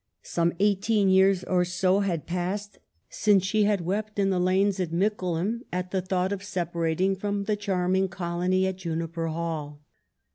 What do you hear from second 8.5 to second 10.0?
at Juniper Hall.